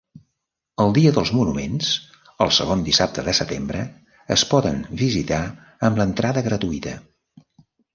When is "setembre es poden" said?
3.43-4.83